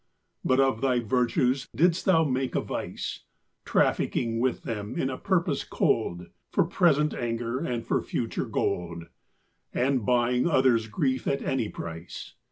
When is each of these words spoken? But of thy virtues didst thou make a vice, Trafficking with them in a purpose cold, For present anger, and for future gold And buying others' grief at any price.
But 0.43 0.59
of 0.59 0.81
thy 0.81 0.99
virtues 0.99 1.67
didst 1.75 2.05
thou 2.05 2.23
make 2.23 2.55
a 2.55 2.61
vice, 2.61 3.25
Trafficking 3.65 4.39
with 4.39 4.63
them 4.63 4.97
in 4.97 5.11
a 5.11 5.17
purpose 5.19 5.63
cold, 5.63 6.25
For 6.49 6.63
present 6.63 7.13
anger, 7.13 7.59
and 7.59 7.85
for 7.85 8.01
future 8.01 8.47
gold 8.47 9.03
And 9.71 10.03
buying 10.03 10.49
others' 10.49 10.87
grief 10.87 11.27
at 11.27 11.43
any 11.43 11.69
price. 11.69 12.33